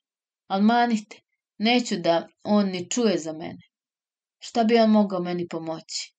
Al 0.46 0.62
manite, 0.62 1.20
neću 1.58 1.96
da 1.96 2.28
on 2.42 2.66
ni 2.66 2.90
čuje 2.90 3.18
za 3.18 3.32
mene. 3.32 3.68
Šta 4.38 4.64
bi 4.64 4.78
on 4.78 4.90
mogao 4.90 5.20
meni 5.20 5.48
pomoći? 5.48 6.14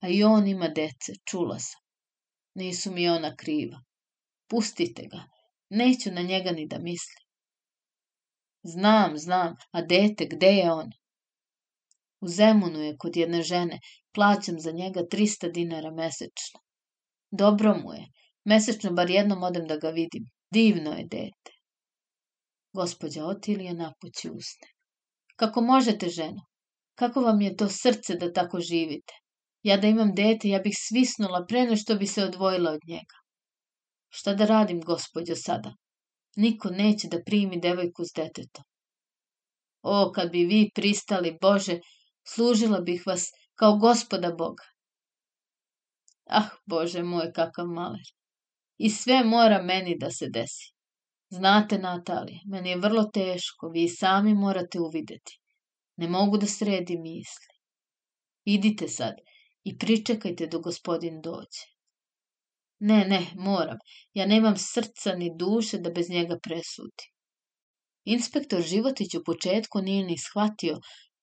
A 0.00 0.08
i 0.08 0.22
on 0.24 0.46
ima 0.46 0.68
dece, 0.68 1.12
čula 1.24 1.58
sam. 1.58 1.80
Nisu 2.54 2.92
mi 2.92 3.08
ona 3.08 3.36
kriva. 3.36 3.80
Pustite 4.48 5.02
ga. 5.02 5.22
Neću 5.70 6.10
na 6.10 6.22
njega 6.22 6.50
ni 6.50 6.66
da 6.66 6.78
mislim. 6.78 7.24
Znam, 8.62 9.18
znam, 9.18 9.56
a 9.70 9.82
dete, 9.82 10.26
gde 10.30 10.46
je 10.46 10.72
on? 10.72 10.90
U 12.20 12.28
Zemunu 12.28 12.80
je 12.82 12.96
kod 12.96 13.16
jedne 13.16 13.42
žene, 13.42 13.80
plaćam 14.14 14.60
za 14.60 14.72
njega 14.72 15.00
300 15.00 15.52
dinara 15.52 15.90
mesečno. 15.90 16.60
Dobro 17.30 17.74
mu 17.82 17.92
je, 17.94 18.06
mesečno 18.44 18.92
bar 18.92 19.10
jednom 19.10 19.42
odem 19.42 19.66
da 19.66 19.76
ga 19.76 19.90
vidim. 19.90 20.24
Divno 20.50 20.92
je 20.92 21.04
dete. 21.04 21.52
Gospodja 22.72 23.26
Otilija 23.26 23.72
napući 23.72 24.30
usne. 24.30 24.68
Kako 25.36 25.60
možete, 25.60 26.08
ženo? 26.08 26.42
Kako 26.94 27.20
vam 27.20 27.40
je 27.40 27.56
to 27.56 27.68
srce 27.68 28.14
da 28.14 28.32
tako 28.32 28.60
živite? 28.60 29.14
Ja 29.62 29.76
da 29.76 29.86
imam 29.86 30.14
dete, 30.14 30.48
ja 30.48 30.58
bih 30.58 30.74
svisnula 30.76 31.44
pre 31.48 31.76
što 31.76 31.94
bi 31.94 32.06
se 32.06 32.24
odvojila 32.24 32.72
od 32.72 32.80
njega. 32.88 33.16
Šta 34.08 34.34
da 34.34 34.46
radim, 34.46 34.80
gospođo, 34.80 35.34
sada? 35.36 35.74
Niko 36.36 36.70
neće 36.70 37.08
da 37.08 37.22
primi 37.26 37.60
devojku 37.60 38.04
s 38.04 38.12
detetom. 38.16 38.64
O, 39.82 40.12
kad 40.14 40.30
bi 40.30 40.44
vi 40.44 40.70
pristali, 40.74 41.36
Bože, 41.40 41.80
služila 42.34 42.80
bih 42.80 43.02
vas 43.06 43.30
kao 43.54 43.78
gospoda 43.78 44.32
Boga. 44.38 44.64
Ah, 46.30 46.48
Bože 46.66 47.02
moj, 47.02 47.32
kakav 47.32 47.66
maler. 47.66 48.08
I 48.78 48.90
sve 48.90 49.24
mora 49.24 49.62
meni 49.62 49.96
da 49.98 50.10
se 50.10 50.28
desi. 50.28 50.72
Znate, 51.30 51.78
Natalija, 51.78 52.40
meni 52.46 52.70
je 52.70 52.76
vrlo 52.76 53.04
teško, 53.04 53.68
vi 53.68 53.88
sami 53.88 54.34
morate 54.34 54.80
uvideti. 54.80 55.40
Ne 55.96 56.08
mogu 56.08 56.38
da 56.38 56.46
sredim 56.46 57.02
misli. 57.02 57.54
Idite 58.44 58.88
sad 58.88 59.14
i 59.64 59.78
pričekajte 59.78 60.46
do 60.46 60.60
gospodin 60.60 61.20
dođe. 61.20 61.66
Ne, 62.80 63.04
ne, 63.04 63.26
moram. 63.34 63.78
Ja 64.14 64.26
nemam 64.26 64.56
srca 64.56 65.14
ni 65.14 65.30
duše 65.36 65.78
da 65.78 65.90
bez 65.90 66.10
njega 66.10 66.38
presudim. 66.42 67.10
Inspektor 68.04 68.62
Životić 68.62 69.14
u 69.14 69.24
početku 69.24 69.82
nije 69.82 70.04
ni 70.04 70.18
shvatio 70.18 70.78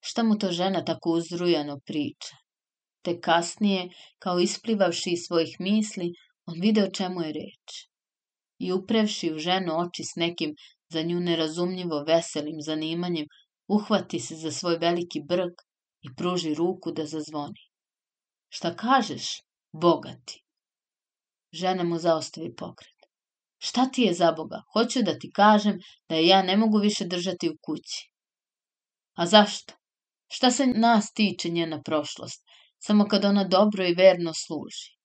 šta 0.08 0.24
mu 0.24 0.38
to 0.38 0.52
žena 0.52 0.84
tako 0.86 1.12
uzrujano 1.20 1.80
priča. 1.86 2.38
Te 3.06 3.20
kasnije, 3.28 3.90
kao 4.20 4.40
isplivavši 4.40 5.12
iz 5.14 5.26
svojih 5.28 5.56
misli, 5.60 6.14
on 6.46 6.62
vide 6.62 6.84
o 6.84 6.92
čemu 6.92 7.22
je 7.22 7.34
reč. 7.38 7.76
I 8.60 8.72
uprevši 8.74 9.34
u 9.34 9.40
ženu 9.40 9.78
oči 9.80 10.04
s 10.04 10.16
nekim 10.16 10.56
za 10.94 11.02
nju 11.02 11.20
nerazumljivo 11.20 12.04
veselim 12.08 12.62
zanimanjem, 12.62 13.28
uhvati 13.68 14.20
se 14.20 14.36
za 14.36 14.52
svoj 14.52 14.78
veliki 14.78 15.22
brk 15.30 15.62
i 16.02 16.16
pruži 16.18 16.54
ruku 16.54 16.92
da 16.92 17.06
zazvoni. 17.06 17.64
Šta 18.50 18.76
kažeš, 18.76 19.30
bogati? 19.72 20.44
Žena 21.54 21.84
mu 21.84 21.98
zaostavi 22.00 22.56
pokret. 22.56 23.10
Šta 23.58 23.86
ti 23.92 24.02
je 24.02 24.14
za 24.14 24.32
Boga? 24.32 24.62
Hoću 24.74 25.02
da 25.04 25.18
ti 25.20 25.32
kažem 25.32 25.80
da 26.10 26.16
ja 26.16 26.42
ne 26.44 26.58
mogu 26.58 26.78
više 26.78 27.06
držati 27.06 27.50
u 27.50 27.58
kući. 27.62 28.10
A 29.16 29.26
zašto? 29.26 29.75
Šta 30.28 30.52
se 30.52 30.68
nas 30.68 31.12
tiče 31.14 31.50
njena 31.50 31.82
prošlost, 31.82 32.44
samo 32.80 33.06
kad 33.06 33.26
ona 33.26 33.44
dobro 33.44 33.86
i 33.86 33.94
verno 33.94 34.34
služi. 34.34 34.96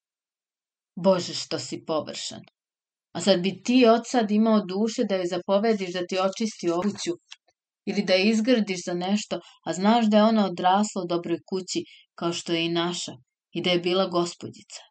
Bože, 0.97 1.35
što 1.35 1.59
si 1.59 1.85
površan. 1.85 2.43
A 3.13 3.21
sad 3.21 3.41
bi 3.41 3.63
ti 3.63 3.87
od 3.87 4.03
sad 4.07 4.31
imao 4.31 4.65
duše 4.67 5.05
da 5.05 5.17
joj 5.17 5.27
zapovediš 5.27 5.93
da 5.93 6.07
ti 6.07 6.19
očisti 6.19 6.71
obuću 6.71 7.15
ili 7.87 8.03
da 8.03 8.13
je 8.13 8.29
izgradiš 8.29 8.81
za 8.87 8.95
nešto, 8.95 9.41
a 9.67 9.73
znaš 9.73 10.07
da 10.07 10.17
je 10.17 10.25
ona 10.25 10.47
odrasla 10.47 11.03
u 11.03 11.09
dobroj 11.09 11.39
kući 11.49 11.85
kao 12.15 12.33
što 12.33 12.53
je 12.53 12.65
i 12.65 12.69
naša 12.69 13.13
i 13.53 13.63
da 13.63 13.71
je 13.71 13.79
bila 13.79 14.07
gospodjica. 14.07 14.83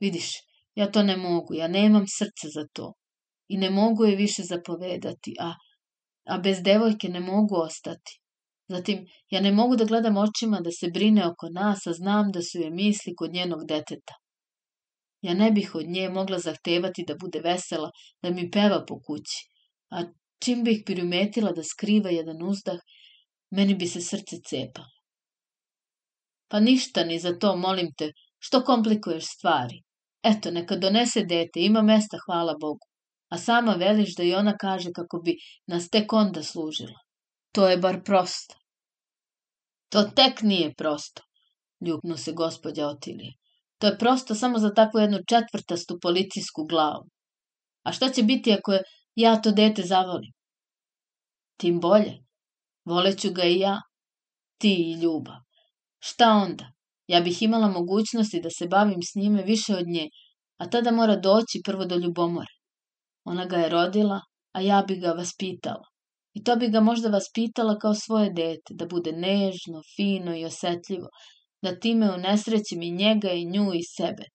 Vidiš, 0.00 0.30
ja 0.74 0.90
to 0.90 1.02
ne 1.02 1.16
mogu, 1.16 1.54
ja 1.54 1.68
nemam 1.68 2.04
srce 2.18 2.48
za 2.54 2.66
to 2.72 2.92
i 3.48 3.56
ne 3.56 3.70
mogu 3.70 4.04
je 4.04 4.16
više 4.16 4.42
zapovedati, 4.42 5.34
a, 5.40 5.54
a 6.28 6.38
bez 6.38 6.62
devojke 6.62 7.08
ne 7.08 7.20
mogu 7.20 7.56
ostati. 7.56 8.20
Zatim, 8.68 9.06
ja 9.30 9.40
ne 9.40 9.52
mogu 9.52 9.76
da 9.76 9.84
gledam 9.84 10.16
očima 10.16 10.60
da 10.60 10.70
se 10.70 10.90
brine 10.94 11.26
oko 11.26 11.48
nas, 11.48 11.86
a 11.86 11.92
znam 11.92 12.32
da 12.32 12.42
su 12.42 12.58
je 12.58 12.70
misli 12.70 13.14
kod 13.14 13.32
njenog 13.32 13.66
deteta. 13.68 14.14
Ja 15.22 15.34
ne 15.34 15.50
bih 15.50 15.74
od 15.74 15.88
nje 15.88 16.08
mogla 16.08 16.38
zahtevati 16.38 17.04
da 17.08 17.14
bude 17.20 17.40
vesela, 17.40 17.90
da 18.22 18.30
mi 18.30 18.50
peva 18.50 18.84
po 18.88 19.00
kući, 19.06 19.38
a 19.90 20.02
čim 20.42 20.64
bih 20.64 20.82
primetila 20.86 21.52
da 21.52 21.62
skriva 21.62 22.10
jedan 22.10 22.42
uzdah, 22.42 22.78
meni 23.50 23.74
bi 23.74 23.86
se 23.86 24.00
srce 24.00 24.36
cepalo. 24.48 24.92
Pa 26.48 26.60
ništa 26.60 27.04
ni 27.04 27.18
za 27.18 27.38
to, 27.38 27.56
molim 27.56 27.94
te, 27.98 28.12
što 28.38 28.64
komplikuješ 28.64 29.24
stvari. 29.24 29.82
Eto, 30.22 30.50
neka 30.50 30.76
donese 30.76 31.24
dete, 31.24 31.60
ima 31.60 31.82
mesta, 31.82 32.18
hvala 32.26 32.54
Bogu. 32.60 32.86
A 33.30 33.38
sama 33.38 33.72
veliš 33.72 34.14
da 34.16 34.22
i 34.22 34.34
ona 34.34 34.56
kaže 34.56 34.90
kako 34.94 35.18
bi 35.24 35.36
nas 35.66 35.88
tek 35.88 36.12
onda 36.12 36.42
služila. 36.42 37.05
To 37.56 37.68
je 37.68 37.76
bar 37.80 38.02
prosto. 38.04 38.54
To 39.88 40.02
tek 40.02 40.42
nije 40.42 40.74
prosto, 40.74 41.22
ljupnu 41.86 42.16
se 42.16 42.32
gospođa 42.32 42.86
Otilije. 42.86 43.32
To 43.78 43.86
je 43.86 43.98
prosto 43.98 44.34
samo 44.34 44.58
za 44.58 44.70
takvu 44.74 45.00
jednu 45.00 45.18
četvrtastu 45.28 45.98
policijsku 46.02 46.64
glavu. 46.64 47.06
A 47.82 47.92
šta 47.92 48.10
će 48.10 48.22
biti 48.22 48.52
ako 48.52 48.72
je 48.72 48.82
ja 49.14 49.40
to 49.42 49.52
dete 49.52 49.82
zavolim? 49.82 50.32
Tim 51.56 51.80
bolje. 51.80 52.12
Voleću 52.84 53.32
ga 53.32 53.44
i 53.44 53.58
ja. 53.58 53.80
Ti 54.58 54.74
i 54.74 55.00
ljubav. 55.00 55.40
Šta 55.98 56.30
onda? 56.30 56.70
Ja 57.06 57.20
bih 57.20 57.42
imala 57.42 57.68
mogućnosti 57.68 58.40
da 58.40 58.50
se 58.50 58.66
bavim 58.66 59.02
s 59.02 59.14
njime 59.14 59.42
više 59.42 59.76
od 59.76 59.86
nje, 59.88 60.08
a 60.56 60.70
tada 60.70 60.90
mora 60.90 61.16
doći 61.16 61.62
prvo 61.64 61.84
do 61.84 61.96
ljubomore. 61.96 62.54
Ona 63.24 63.44
ga 63.44 63.56
je 63.56 63.68
rodila, 63.68 64.20
a 64.52 64.60
ja 64.60 64.84
bi 64.88 64.96
ga 64.96 65.12
vaspitala. 65.12 65.95
I 66.36 66.42
to 66.44 66.56
bi 66.56 66.68
ga 66.68 66.80
možda 66.80 67.08
vaspitala 67.08 67.78
kao 67.78 67.94
svoje 67.94 68.30
dete, 68.30 68.74
da 68.80 68.86
bude 68.86 69.12
nežno, 69.12 69.82
fino 69.96 70.36
i 70.36 70.44
osetljivo, 70.44 71.08
da 71.62 71.78
time 71.80 72.10
unesrećim 72.14 72.82
i 72.82 72.90
njega 72.90 73.30
i 73.32 73.44
nju 73.44 73.70
i 73.74 73.82
sebe. 73.82 74.26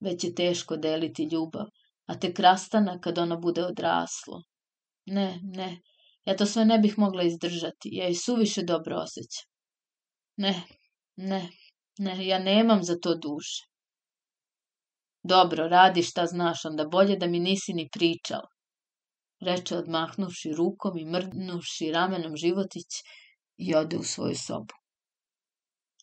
Već 0.00 0.24
je 0.24 0.34
teško 0.34 0.76
deliti 0.76 1.28
ljubav, 1.32 1.70
a 2.06 2.18
te 2.18 2.32
krastana 2.34 2.98
kad 3.00 3.18
ona 3.18 3.36
bude 3.36 3.64
odraslo. 3.64 4.42
Ne, 5.06 5.40
ne, 5.42 5.78
ja 6.24 6.36
to 6.36 6.46
sve 6.46 6.64
ne 6.64 6.78
bih 6.78 6.98
mogla 6.98 7.22
izdržati, 7.22 7.88
ja 7.92 8.08
i 8.08 8.14
suviše 8.14 8.62
dobro 8.62 8.96
osjećam. 8.96 9.46
Ne, 10.36 10.62
ne, 11.16 11.48
ne, 11.98 12.26
ja 12.26 12.38
nemam 12.38 12.82
za 12.82 12.98
to 13.02 13.14
duše. 13.14 13.64
Dobro, 15.22 15.68
radi 15.68 16.02
šta 16.02 16.26
znaš, 16.26 16.64
onda 16.64 16.84
bolje 16.84 17.16
da 17.16 17.26
mi 17.26 17.40
nisi 17.40 17.72
ni 17.72 17.88
pričala. 17.92 18.55
Reče 19.40 19.76
odmahnuvši 19.76 20.52
rukom 20.52 20.98
i 20.98 21.04
mrdnuši 21.04 21.92
ramenom 21.92 22.36
životić 22.36 23.02
i 23.56 23.74
ode 23.74 23.96
u 23.96 24.02
svoju 24.02 24.36
sobu 24.36 24.74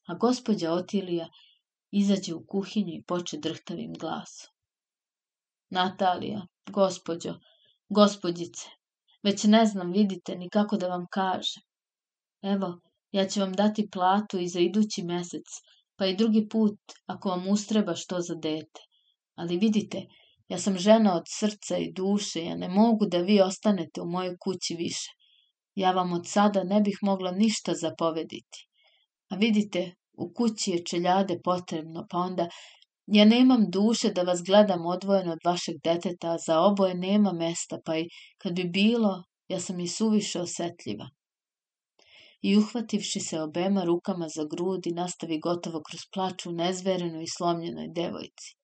a 0.07 0.15
gospođa 0.15 0.71
Otilija 0.71 1.29
izađe 1.91 2.33
u 2.33 2.45
kuhinju 2.45 2.93
i 2.93 3.03
poče 3.03 3.37
drhtavim 3.37 3.93
glasom. 3.93 4.49
Natalija, 5.69 6.47
gospođo, 6.71 7.33
gospođice, 7.89 8.67
već 9.23 9.43
ne 9.43 9.65
znam, 9.65 9.91
vidite, 9.91 10.35
ni 10.35 10.49
kako 10.49 10.77
da 10.77 10.87
vam 10.87 11.05
kažem. 11.11 11.63
Evo, 12.41 12.79
ja 13.11 13.27
ću 13.27 13.39
vam 13.39 13.53
dati 13.53 13.89
platu 13.91 14.39
i 14.39 14.47
za 14.47 14.59
idući 14.59 15.03
mesec, 15.03 15.45
pa 15.95 16.05
i 16.05 16.15
drugi 16.15 16.47
put, 16.49 16.79
ako 17.05 17.29
vam 17.29 17.47
ustreba 17.47 17.95
što 17.95 18.19
za 18.21 18.35
dete. 18.35 18.81
Ali 19.35 19.57
vidite, 19.57 20.05
ja 20.47 20.57
sam 20.59 20.77
žena 20.77 21.15
od 21.15 21.23
srca 21.27 21.77
i 21.77 21.91
duše, 21.91 22.45
ja 22.45 22.55
ne 22.55 22.69
mogu 22.69 23.05
da 23.05 23.17
vi 23.17 23.41
ostanete 23.41 24.01
u 24.01 24.05
mojoj 24.05 24.37
kući 24.39 24.75
više. 24.75 25.11
Ja 25.75 25.91
vam 25.91 26.13
od 26.13 26.27
sada 26.27 26.63
ne 26.63 26.81
bih 26.81 26.97
mogla 27.01 27.31
ništa 27.31 27.73
zapovediti. 27.73 28.67
A 29.29 29.35
vidite, 29.35 29.91
u 30.13 30.33
kući 30.33 30.71
je 30.71 30.85
čeljade 30.85 31.39
potrebno, 31.43 32.05
pa 32.09 32.17
onda 32.17 32.49
ja 33.05 33.25
nemam 33.25 33.65
duše 33.69 34.09
da 34.09 34.21
vas 34.21 34.41
gledam 34.45 34.85
odvojeno 34.85 35.31
od 35.31 35.39
vašeg 35.45 35.75
deteta, 35.83 36.31
a 36.31 36.37
za 36.37 36.59
oboje 36.59 36.95
nema 36.95 37.33
mesta, 37.33 37.79
pa 37.85 37.97
i 37.97 38.07
kad 38.37 38.53
bi 38.53 38.63
bilo, 38.63 39.23
ja 39.47 39.59
sam 39.59 39.79
i 39.79 39.87
suviše 39.87 40.41
osetljiva. 40.41 41.09
I 42.41 42.57
uhvativši 42.57 43.19
se 43.19 43.41
obema 43.41 43.83
rukama 43.83 44.27
za 44.27 44.45
grudi, 44.51 44.91
nastavi 44.91 45.39
gotovo 45.39 45.81
kroz 45.89 46.01
plaču 46.13 46.51
nezverenoj 46.51 47.23
i 47.23 47.33
slomljenoj 47.37 47.87
devojci. 47.95 48.55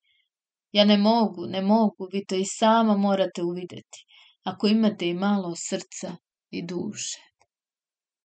Ja 0.71 0.85
ne 0.85 0.97
mogu, 0.97 1.47
ne 1.47 1.61
mogu, 1.61 2.09
vi 2.13 2.25
to 2.25 2.35
i 2.35 2.45
sama 2.45 2.97
morate 2.97 3.43
uvideti, 3.43 4.05
ako 4.43 4.67
imate 4.67 5.09
i 5.09 5.13
malo 5.13 5.53
srca 5.55 6.15
i 6.51 6.61
duše. 6.65 7.28